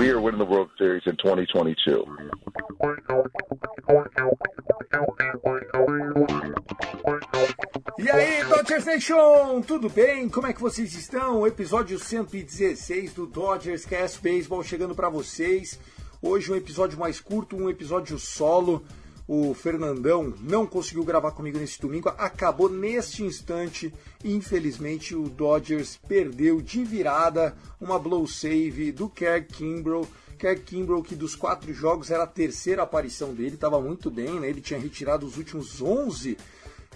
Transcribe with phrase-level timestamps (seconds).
[0.00, 2.06] We are winning the World Series in 2022.
[7.98, 10.26] E aí, Dodgers Nation, tudo bem?
[10.30, 11.46] Como é que vocês estão?
[11.46, 15.78] Episódio 116 do Dodgers Cast Baseball chegando para vocês.
[16.22, 18.82] Hoje um episódio mais curto, um episódio solo.
[19.32, 23.94] O Fernandão não conseguiu gravar comigo nesse domingo, acabou neste instante.
[24.24, 30.08] Infelizmente, o Dodgers perdeu de virada uma blow save do Kerr Kimbrough.
[30.36, 34.48] Kerr Kimbrough, que dos quatro jogos era a terceira aparição dele, estava muito bem, né?
[34.48, 36.36] Ele tinha retirado os últimos 11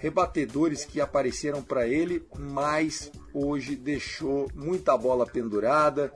[0.01, 6.13] rebatedores que apareceram para ele, mas hoje deixou muita bola pendurada.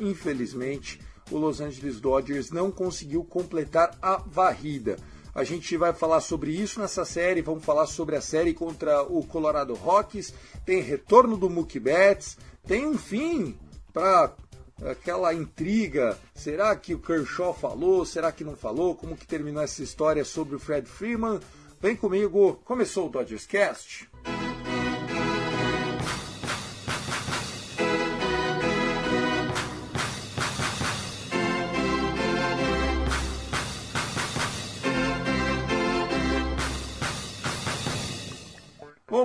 [0.00, 4.96] Infelizmente, o Los Angeles Dodgers não conseguiu completar a varrida.
[5.34, 9.24] A gente vai falar sobre isso nessa série, vamos falar sobre a série contra o
[9.24, 13.56] Colorado Rockies, tem retorno do Mookie Betts, tem um fim
[13.92, 14.32] para
[14.82, 19.82] aquela intriga, será que o Kershaw falou, será que não falou, como que terminou essa
[19.82, 21.40] história sobre o Fred Freeman?
[21.80, 24.08] Vem comigo, começou o Dodgers Cast.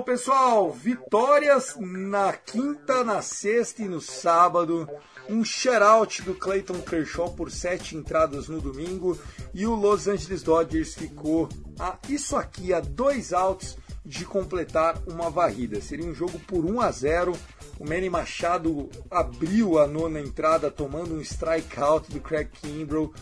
[0.06, 4.88] Pessoal, vitórias na quinta, na sexta e no sábado.
[5.28, 9.18] Um shutout do Clayton Kershaw por sete entradas no domingo.
[9.52, 15.28] E o Los Angeles Dodgers ficou a isso aqui, a dois outs de completar uma
[15.28, 15.80] varrida.
[15.80, 17.32] Seria um jogo por 1 a 0.
[17.80, 23.12] O Manny Machado abriu a nona entrada tomando um strikeout do Craig Kimbrough.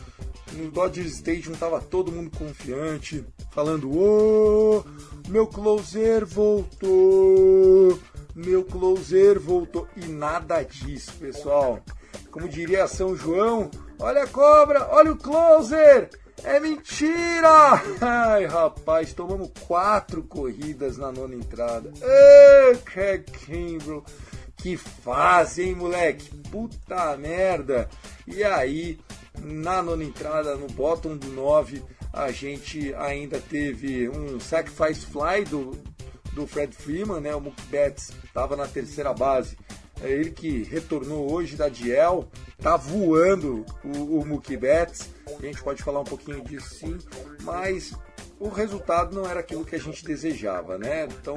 [0.52, 4.84] No Dodger Stadium tava todo mundo confiante, falando: "Ô,
[5.28, 7.98] meu closer voltou!
[8.34, 11.80] Meu closer voltou!" E nada disso, pessoal.
[12.30, 16.10] Como diria São João, olha a cobra, olha o closer!
[16.42, 17.80] É mentira!
[18.02, 21.90] Ai, rapaz, tomamos quatro corridas na nona entrada.
[22.02, 23.24] Ê, Craig
[24.56, 26.34] que fase, hein, moleque?
[26.50, 27.88] Puta merda!
[28.26, 28.98] E aí,
[29.44, 31.82] na nona entrada, no bottom do 9,
[32.12, 35.72] a gente ainda teve um sacrifice fly do,
[36.32, 37.34] do Fred Freeman, né?
[37.34, 39.56] O Mookie Betts estava na terceira base.
[40.02, 42.28] É ele que retornou hoje da Diel,
[42.58, 45.08] tá voando o, o Mookie Betts.
[45.26, 46.98] A gente pode falar um pouquinho disso sim,
[47.42, 47.92] mas
[48.44, 51.06] o resultado não era aquilo que a gente desejava, né?
[51.06, 51.34] Então,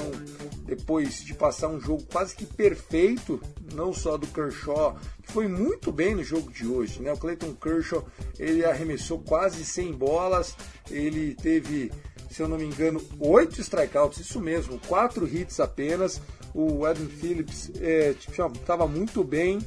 [0.66, 3.42] depois de passar um jogo quase que perfeito,
[3.74, 7.14] não só do Kershaw, que foi muito bem no jogo de hoje, né?
[7.14, 8.06] O Clayton Kershaw,
[8.38, 10.54] ele arremessou quase 100 bolas,
[10.92, 11.94] ele teve,
[12.30, 16.22] se eu não me engano, oito strikeouts, isso mesmo, quatro hits apenas.
[16.54, 17.72] O Adam Phillips
[18.20, 19.60] estava muito bem,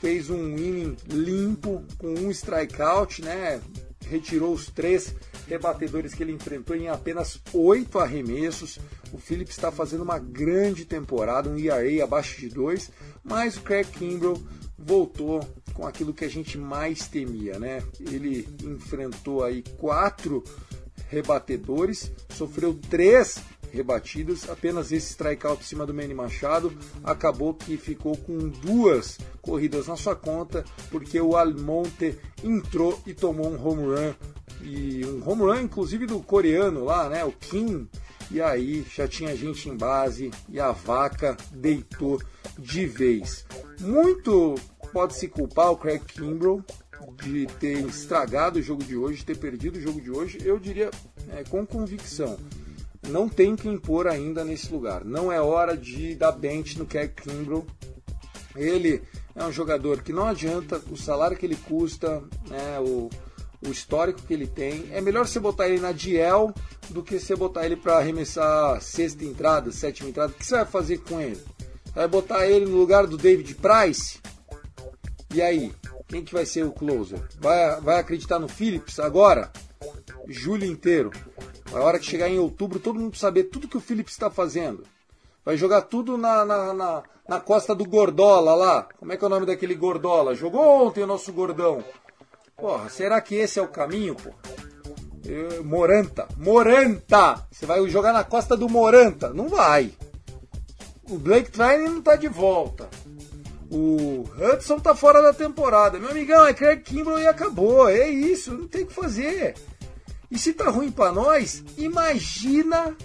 [0.00, 3.60] fez um inning limpo com um strikeout, né?
[4.04, 5.14] Retirou os três
[5.48, 8.78] rebatedores que ele enfrentou em apenas oito arremessos.
[9.12, 12.90] O Phillips está fazendo uma grande temporada, um ERA abaixo de dois,
[13.24, 14.40] mas o Craig Kimbrough
[14.78, 15.40] voltou
[15.72, 17.82] com aquilo que a gente mais temia, né?
[17.98, 20.44] Ele enfrentou aí quatro
[21.08, 23.38] rebatedores, sofreu três
[23.72, 26.72] rebatidas, apenas esse strikeout em cima do Manny Machado
[27.02, 33.50] acabou que ficou com duas corridas na sua conta, porque o Almonte entrou e tomou
[33.50, 34.14] um home run
[34.62, 37.88] e um home run inclusive do coreano lá, né, o Kim.
[38.30, 42.20] E aí já tinha gente em base e a vaca deitou
[42.58, 43.46] de vez.
[43.80, 44.54] Muito
[44.92, 46.62] pode se culpar o Craig Kimbrough
[47.22, 50.38] de ter estragado o jogo de hoje, ter perdido o jogo de hoje.
[50.44, 50.90] Eu diria
[51.30, 52.38] é, com convicção.
[53.08, 55.04] Não tem quem pôr ainda nesse lugar.
[55.04, 57.66] Não é hora de dar bench no Kerry Kimbrough.
[58.56, 59.02] Ele
[59.34, 63.08] é um jogador que não adianta, o salário que ele custa, né, o,
[63.66, 64.88] o histórico que ele tem.
[64.92, 66.52] É melhor você botar ele na Diel
[66.90, 70.32] do que você botar ele para arremessar sexta entrada, sétima entrada.
[70.32, 71.40] O que você vai fazer com ele?
[71.94, 74.18] Vai botar ele no lugar do David Price?
[75.34, 75.72] E aí?
[76.08, 77.20] Quem que vai ser o closer?
[77.38, 79.52] Vai, vai acreditar no Phillips agora?
[80.26, 81.10] Julho inteiro.
[81.72, 84.84] A hora que chegar em outubro, todo mundo saber tudo que o Phillips está fazendo.
[85.44, 88.88] Vai jogar tudo na, na, na, na, costa do Gordola lá.
[88.98, 90.34] Como é que é o nome daquele Gordola?
[90.34, 91.82] Jogou ontem o nosso gordão.
[92.56, 94.30] Porra, será que esse é o caminho, pô?
[95.64, 96.26] Moranta.
[96.36, 97.46] Moranta!
[97.50, 99.30] Você vai jogar na costa do Moranta?
[99.32, 99.92] Não vai.
[101.08, 102.88] O Blake Trine não tá de volta.
[103.70, 105.98] O Hudson tá fora da temporada.
[105.98, 107.88] Meu amigão, é Craig Kimbrough e acabou.
[107.88, 109.54] É isso, não tem o que fazer.
[110.30, 112.96] E se tá ruim para nós, imagina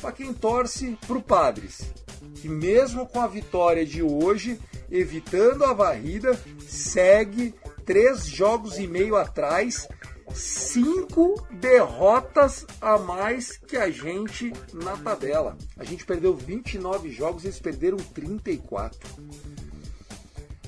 [0.00, 1.92] para quem torce pro Padres.
[2.36, 4.58] Que mesmo com a vitória de hoje,
[4.90, 7.54] evitando a varrida, segue
[7.84, 9.86] três jogos e meio atrás,
[10.34, 15.56] cinco derrotas a mais que a gente na tabela.
[15.76, 18.98] A gente perdeu 29 jogos, eles perderam 34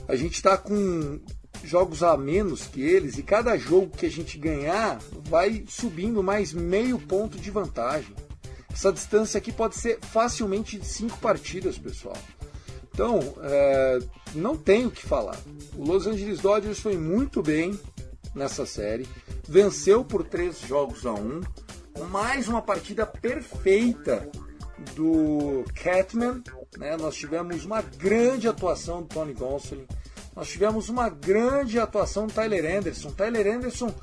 [0.06, 1.18] a gente está com
[1.66, 6.52] jogos a menos que eles e cada jogo que a gente ganhar vai subindo mais
[6.52, 8.14] meio ponto de vantagem.
[8.72, 12.16] Essa distância aqui pode ser facilmente de cinco partidas, pessoal.
[12.92, 13.98] Então, é,
[14.34, 15.38] não tenho o que falar.
[15.76, 17.78] O Los Angeles Dodgers foi muito bem
[18.34, 19.06] nessa série,
[19.48, 21.40] venceu por três jogos a um,
[22.10, 24.28] mais uma partida perfeita
[24.94, 26.42] do Catman.
[26.76, 26.96] Né?
[26.96, 29.86] Nós tivemos uma grande atuação do Tony Gonsolin.
[30.34, 33.10] Nós tivemos uma grande atuação do Tyler Anderson.
[33.10, 33.94] Tyler Anderson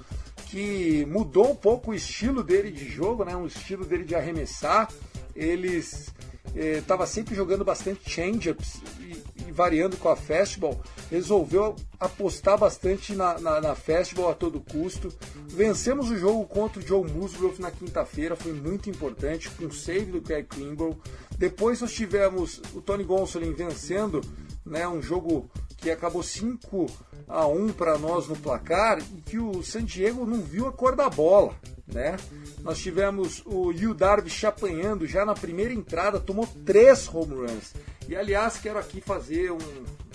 [0.52, 3.34] que mudou um pouco o estilo dele de jogo, né?
[3.36, 4.92] um estilo dele de arremessar.
[5.34, 6.14] Eles
[6.54, 10.82] estava eh, sempre jogando bastante change-ups e, e, variando com a fastball.
[11.10, 15.08] Resolveu apostar bastante na, na, na, fastball a todo custo.
[15.48, 20.12] Vencemos o jogo contra o Joe Musgrove na quinta-feira, foi muito importante, com o save
[20.12, 21.00] do Craig Kimbrell.
[21.38, 24.20] Depois nós tivemos o Tony Gonsolin vencendo
[24.66, 25.50] né, um jogo
[25.82, 26.86] que acabou 5
[27.28, 30.96] a 1 para nós no placar e que o San Diego não viu a cor
[30.96, 31.56] da bola,
[31.88, 32.16] né?
[32.60, 37.74] Nós tivemos o Yu Darvish apanhando já na primeira entrada, tomou três home runs.
[38.08, 39.58] E aliás, quero aqui fazer um,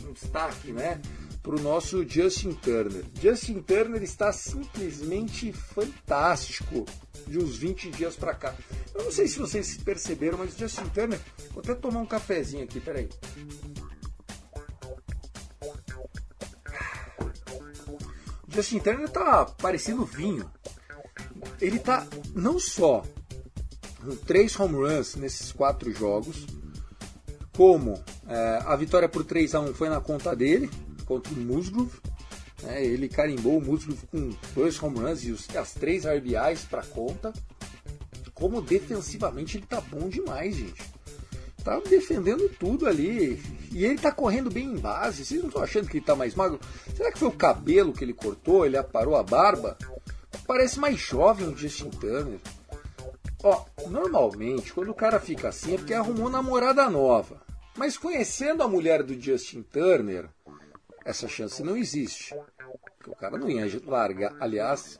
[0.04, 1.00] um destaque, né?
[1.42, 3.04] Para o nosso Justin Turner.
[3.20, 6.84] Justin Turner está simplesmente fantástico
[7.26, 8.54] de uns 20 dias para cá.
[8.94, 11.18] Eu não sei se vocês perceberam, mas Justin Turner.
[11.50, 13.08] Vou até tomar um cafezinho aqui, peraí.
[18.56, 20.50] Justin Turner tá parecendo vinho.
[21.60, 23.04] Ele tá não só
[24.00, 26.46] com três home runs nesses quatro jogos,
[27.54, 30.70] como é, a vitória por 3 a 1 foi na conta dele,
[31.04, 31.98] contra o Musgrove.
[32.64, 36.82] É, ele carimbou o Musgrove com dois home runs e os, as três RBIs para
[36.82, 37.34] conta.
[38.32, 40.82] Como defensivamente ele tá bom demais, gente.
[41.66, 43.42] Tá defendendo tudo ali.
[43.72, 45.24] E ele tá correndo bem em base.
[45.24, 46.60] Vocês não estão achando que ele tá mais magro?
[46.96, 48.64] Será que foi o cabelo que ele cortou?
[48.64, 49.76] Ele aparou a barba?
[50.46, 52.38] Parece mais jovem o Justin Turner.
[53.42, 57.42] Ó, normalmente, quando o cara fica assim é porque arrumou namorada nova.
[57.76, 60.28] Mas conhecendo a mulher do Justin Turner,
[61.04, 62.32] essa chance não existe.
[62.96, 64.36] Porque o cara não ia largar.
[64.38, 64.98] Aliás,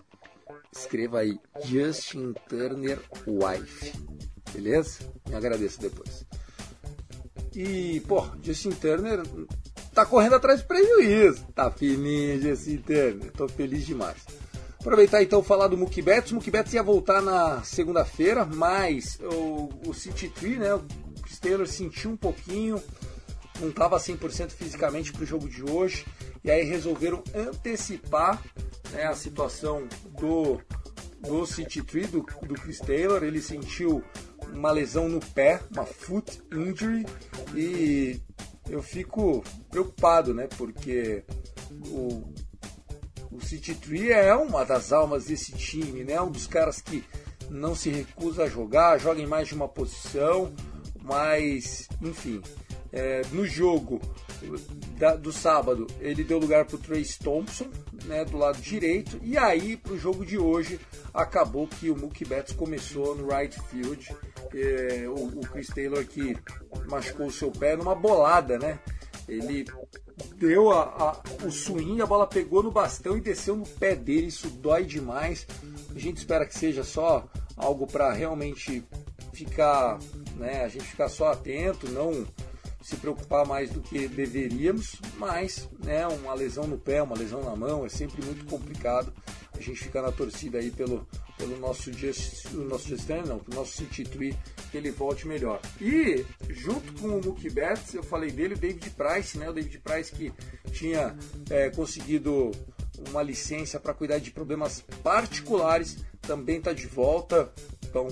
[0.73, 3.93] escreva aí Justin Turner Wife.
[4.53, 4.99] Beleza?
[5.29, 6.27] Me agradeço depois.
[7.57, 9.23] E, pô, Justin Turner
[9.95, 11.43] tá correndo atrás de prejuízo.
[11.55, 13.33] Tá fininho, Justin Turner.
[13.33, 14.19] Tô feliz demais.
[14.79, 16.33] Aproveitar então falar do Mookie Betts.
[16.33, 20.75] O Mookie Betts ia voltar na segunda-feira, mas o, o City Tree, né?
[20.75, 20.85] O
[21.41, 22.83] Taylor sentiu um pouquinho,
[23.59, 26.05] não estava 100% fisicamente para o jogo de hoje.
[26.45, 28.43] E aí resolveram antecipar
[28.93, 29.89] né, a situação
[30.21, 30.61] do,
[31.21, 33.25] do City Tree, do, do Chris Taylor.
[33.25, 34.05] Ele sentiu
[34.57, 37.07] uma lesão no pé, uma foot injury,
[37.55, 38.21] e
[38.69, 40.49] eu fico preocupado, né?
[40.57, 41.25] Porque
[41.89, 42.33] o,
[43.31, 46.21] o City Tree é uma das almas desse time, né?
[46.21, 47.05] Um dos caras que
[47.51, 50.53] não se recusa a jogar, joga em mais de uma posição,
[51.03, 52.43] mas enfim,
[52.97, 54.01] é, no jogo
[54.99, 57.67] da, do sábado ele deu lugar para o Trace Thompson,
[58.05, 60.81] né, do lado direito, e aí para o jogo de hoje
[61.13, 64.17] acabou que o Mookie Betts começou no right field
[64.55, 66.35] é, o, o Chris Taylor que
[66.89, 68.79] machucou o seu pé numa bolada, né?
[69.29, 69.67] Ele
[70.37, 74.29] deu a, a, o swing, a bola pegou no bastão e desceu no pé dele.
[74.29, 75.47] Isso dói demais.
[75.95, 78.85] A gente espera que seja só algo para realmente
[79.33, 79.99] ficar,
[80.37, 82.25] né, a gente ficar só atento, não
[82.87, 87.57] se preocupar mais do que deveríamos, mas né, uma lesão no pé, uma lesão na
[87.57, 89.13] mão é sempre muito complicado.
[89.53, 91.05] A gente fica na torcida aí pelo,
[91.37, 94.37] pelo nosso o nosso Justin, não, pelo nosso Tree,
[94.71, 95.61] que ele volte melhor.
[95.81, 99.51] E junto com o Mookie Betts, eu falei dele, o David Price, né?
[99.51, 100.33] O David Price que
[100.71, 101.17] tinha
[101.51, 102.53] é, conseguido
[103.11, 107.53] uma licença para cuidar de problemas particulares, também está de volta.
[107.85, 108.07] Então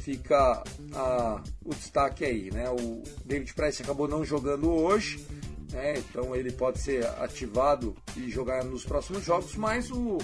[0.00, 0.62] fica
[0.94, 2.68] a, o destaque aí, né?
[2.70, 5.24] O David Price acabou não jogando hoje,
[5.72, 5.98] né?
[5.98, 10.18] Então ele pode ser ativado e jogar nos próximos jogos, mas o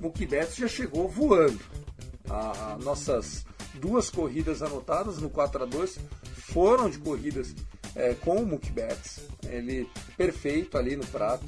[0.00, 1.60] Mookie Betts já chegou voando.
[2.28, 5.98] A, a nossas duas corridas anotadas no 4 a 2
[6.34, 7.54] foram de corridas
[7.94, 9.20] é, com o Mookie Betts.
[9.48, 11.44] Ele perfeito ali no prato,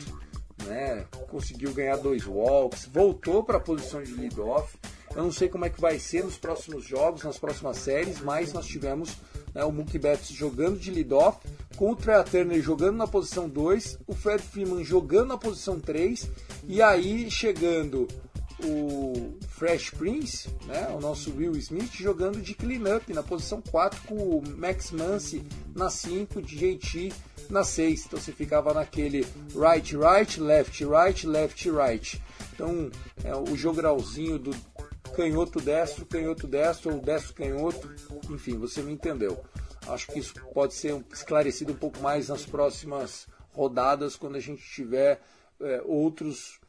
[0.65, 1.05] né?
[1.31, 4.77] Conseguiu ganhar dois walks, voltou para a posição de lead-off.
[5.19, 8.53] Eu não sei como é que vai ser nos próximos jogos, nas próximas séries, mas
[8.53, 9.17] nós tivemos
[9.53, 11.45] né, o Mookie Betts jogando de lead-off,
[11.75, 16.31] com o Trey Turner jogando na posição 2, o Fred Freeman jogando na posição 3,
[16.69, 18.07] e aí chegando
[18.65, 24.15] o Fresh Prince, né, o nosso Will Smith, jogando de clean-up na posição 4 com
[24.15, 25.45] o Max Muncy
[25.75, 27.13] na 5, JT
[27.51, 28.07] na 6.
[28.07, 32.23] Então você ficava naquele right, right, left, right, left, right.
[32.55, 32.91] Então
[33.25, 34.51] é, o jogralzinho do
[35.19, 37.93] canhoto destro, canhoto destro ou destro canhoto,
[38.31, 39.45] enfim, você me entendeu.
[39.89, 44.63] Acho que isso pode ser esclarecido um pouco mais nas próximas rodadas, quando a gente
[44.63, 45.21] tiver
[45.61, 46.61] é, outros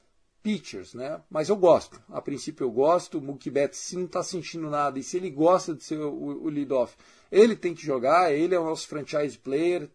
[0.42, 1.22] pitchers, né?
[1.30, 2.02] Mas eu gosto.
[2.10, 3.20] A princípio eu gosto.
[3.20, 6.12] O Mookie Betts, se não está sentindo nada e se ele gosta de ser o,
[6.12, 6.96] o lead-off,
[7.32, 8.34] ele tem que jogar.
[8.34, 9.92] Ele é o nosso franchise player.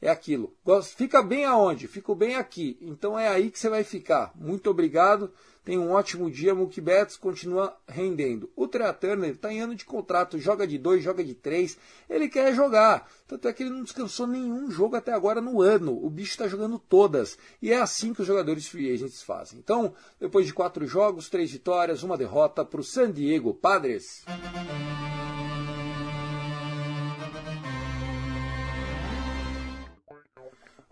[0.00, 0.54] É aquilo.
[0.96, 1.88] Fica bem aonde?
[1.88, 2.76] Fico bem aqui.
[2.80, 4.32] Então é aí que você vai ficar.
[4.34, 5.32] Muito obrigado.
[5.64, 6.54] Tenha um ótimo dia.
[6.54, 8.48] Mookie Betts continua rendendo.
[8.54, 10.38] O Trey Turner está em ano de contrato.
[10.38, 11.76] Joga de dois, joga de três.
[12.08, 13.10] Ele quer jogar.
[13.26, 15.98] Tanto é que ele não descansou nenhum jogo até agora no ano.
[16.04, 17.36] O bicho está jogando todas.
[17.60, 19.58] E é assim que os jogadores free agents fazem.
[19.58, 24.24] Então, depois de quatro jogos, três vitórias, uma derrota para o San Diego Padres.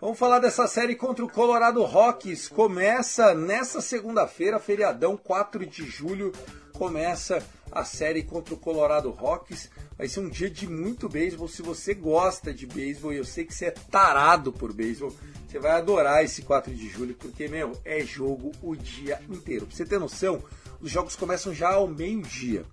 [0.04, 2.46] Vamos falar dessa série contra o Colorado Rockies.
[2.46, 6.30] Começa nessa segunda-feira, feriadão, 4 de julho,
[6.74, 7.42] começa
[7.72, 9.70] a série contra o Colorado Rockies.
[9.96, 11.48] Vai ser um dia de muito beisebol.
[11.48, 15.10] Se você gosta de beisebol, e eu sei que você é tarado por beisebol,
[15.48, 19.64] você vai adorar esse 4 de julho, porque, meu, é jogo o dia inteiro.
[19.64, 20.44] Pra você ter noção,
[20.82, 22.66] os jogos começam já ao meio-dia.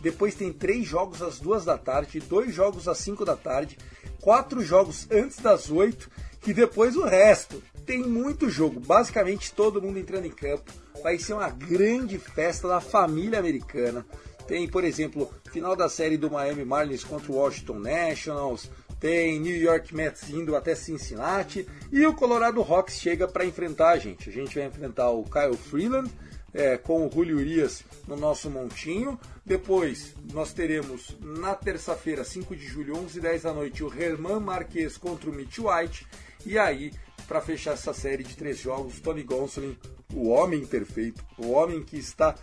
[0.00, 3.78] Depois tem três jogos às duas da tarde, dois jogos às 5 da tarde,
[4.20, 6.10] quatro jogos antes das 8
[6.46, 7.62] e depois o resto.
[7.86, 10.72] Tem muito jogo, basicamente todo mundo entrando em campo.
[11.02, 14.06] Vai ser uma grande festa da família americana.
[14.46, 18.70] Tem, por exemplo, final da série do Miami Marlins contra o Washington Nationals.
[19.00, 21.66] Tem New York Mets indo até Cincinnati.
[21.90, 24.28] E o Colorado Rocks chega para enfrentar a gente.
[24.28, 26.10] A gente vai enfrentar o Kyle Freeland
[26.54, 29.18] é, com o Julio Urias no nosso montinho.
[29.44, 34.40] Depois nós teremos na terça-feira, 5 de julho, 11 h 10 da noite, o Herman
[34.40, 36.06] Marquez contra o Mitch White.
[36.44, 36.92] E aí,
[37.26, 39.76] para fechar essa série de três jogos, Tony Gonsolin,
[40.14, 42.34] o homem perfeito, o homem que está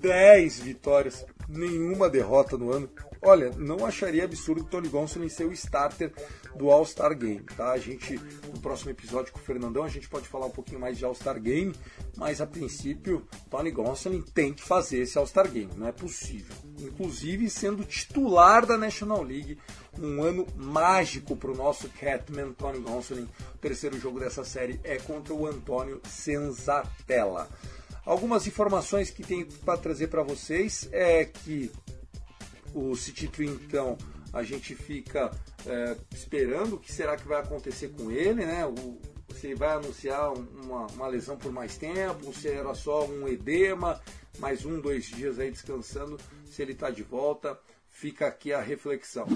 [0.00, 2.90] 10 vitórias, nenhuma derrota no ano.
[3.22, 6.12] Olha, não acharia absurdo Tony Gonsolin ser o starter
[6.54, 7.72] do All-Star Game, tá?
[7.72, 8.14] A gente,
[8.52, 11.40] no próximo episódio com o Fernandão, a gente pode falar um pouquinho mais de All-Star
[11.40, 11.74] Game,
[12.16, 16.54] mas a princípio, Tony Gonsolin tem que fazer esse All-Star Game, não é possível.
[16.78, 19.58] Inclusive sendo titular da National League,
[19.98, 23.28] um ano mágico para o nosso Catman Tony Gonsolin.
[23.54, 27.48] O terceiro jogo dessa série é contra o Antônio Senzatella.
[28.08, 31.70] Algumas informações que tenho para trazer para vocês é que
[32.72, 33.98] o City então,
[34.32, 35.30] a gente fica
[35.66, 38.64] é, esperando o que será que vai acontecer com ele, né?
[38.64, 38.98] O,
[39.34, 44.00] se vai anunciar uma, uma, lesão por mais tempo, se era só um edema,
[44.38, 47.60] mais um, dois dias aí descansando, se ele está de volta.
[47.90, 49.26] Fica aqui a reflexão.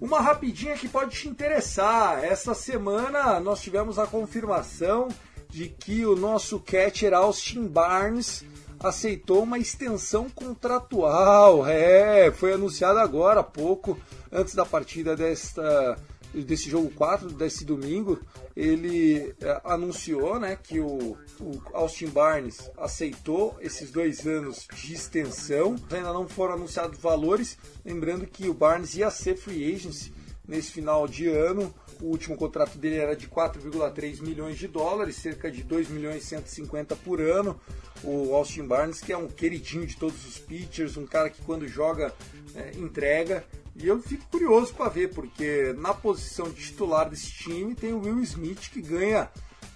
[0.00, 2.22] Uma rapidinha que pode te interessar.
[2.22, 5.08] Essa semana nós tivemos a confirmação
[5.52, 8.42] de que o nosso catcher Austin Barnes
[8.80, 11.66] aceitou uma extensão contratual.
[11.66, 13.98] É, foi anunciado agora há pouco,
[14.32, 15.98] antes da partida desta,
[16.32, 18.18] desse jogo 4, desse domingo.
[18.56, 25.76] Ele é, anunciou né, que o, o, Austin Barnes aceitou esses dois anos de extensão.
[25.90, 27.58] Ainda não foram anunciados valores.
[27.84, 30.12] Lembrando que o Barnes ia ser free agency
[30.46, 31.72] nesse final de ano.
[32.00, 36.26] O último contrato dele era de 4,3 milhões de dólares, cerca de 2 milhões e
[36.26, 37.60] 150 por ano.
[38.02, 41.68] O Austin Barnes, que é um queridinho de todos os pitchers, um cara que quando
[41.68, 42.12] joga
[42.54, 43.44] é, entrega.
[43.76, 48.00] E eu fico curioso para ver, porque na posição de titular desse time tem o
[48.00, 49.30] Will Smith que ganha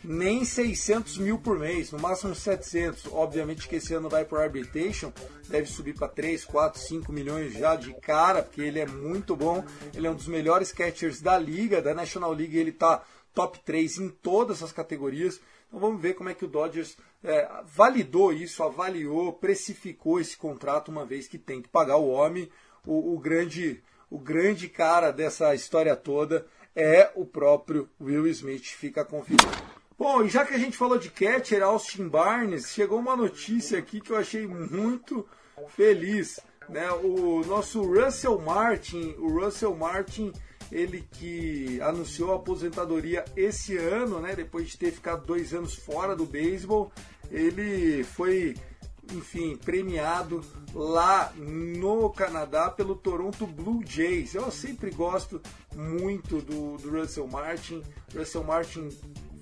[0.06, 3.06] nem 600 mil por mês, no máximo 700.
[3.12, 5.12] Obviamente que esse ano vai para arbitration,
[5.48, 9.64] deve subir para 3, 4, 5 milhões já de cara, porque ele é muito bom.
[9.94, 13.02] Ele é um dos melhores catchers da liga, da National League, ele está
[13.34, 15.40] top 3 em todas as categorias.
[15.68, 20.90] Então vamos ver como é que o Dodgers é, validou isso, avaliou, precificou esse contrato,
[20.90, 22.48] uma vez que tem que pagar o homem.
[22.86, 29.04] O, o grande, o grande cara dessa história toda é o próprio Will Smith, fica
[29.04, 29.42] conferido.
[29.98, 33.98] Bom, e já que a gente falou de catcher, Austin Barnes, chegou uma notícia aqui
[33.98, 35.26] que eu achei muito
[35.68, 36.38] feliz.
[36.68, 36.90] Né?
[36.90, 40.34] O nosso Russell Martin, o Russell Martin,
[40.70, 44.34] ele que anunciou a aposentadoria esse ano, né?
[44.34, 46.92] Depois de ter ficado dois anos fora do beisebol,
[47.30, 48.54] ele foi,
[49.12, 50.42] enfim, premiado
[50.74, 54.34] lá no Canadá pelo Toronto Blue Jays.
[54.34, 55.40] Eu sempre gosto
[55.74, 57.82] muito do, do Russell Martin.
[58.14, 58.90] Russell Martin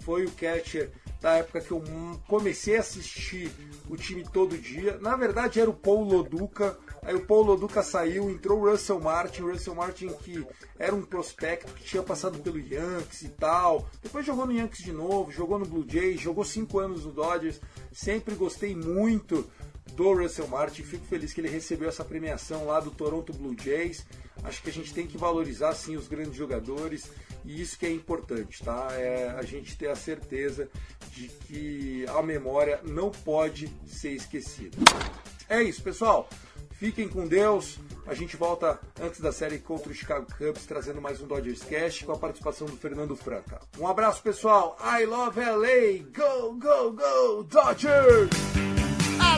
[0.04, 1.82] foi o catcher da época que eu
[2.28, 3.50] comecei a assistir
[3.88, 4.98] o time todo dia.
[5.00, 9.42] Na verdade era o Paul Loduca, aí o Paul Loduca saiu, entrou o Russell Martin,
[9.42, 10.46] o Russell Martin que
[10.78, 13.88] era um prospecto que tinha passado pelo Yankees e tal.
[14.02, 17.58] Depois jogou no Yankees de novo, jogou no Blue Jays, jogou cinco anos no Dodgers.
[17.90, 19.48] Sempre gostei muito
[19.92, 24.04] do Russell Martin, fico feliz que ele recebeu essa premiação lá do Toronto Blue Jays.
[24.42, 27.10] Acho que a gente tem que valorizar sim os grandes jogadores
[27.44, 28.88] e isso que é importante, tá?
[28.92, 30.68] É a gente ter a certeza
[31.12, 34.76] de que a memória não pode ser esquecida.
[35.48, 36.28] É isso, pessoal.
[36.72, 37.78] Fiquem com Deus.
[38.06, 42.02] A gente volta antes da série contra o Chicago Cubs, trazendo mais um Dodgers Cash
[42.02, 43.60] com a participação do Fernando Franca.
[43.78, 44.76] Um abraço, pessoal.
[44.82, 46.04] I love LA.
[46.12, 48.73] Go, go, go, Dodgers!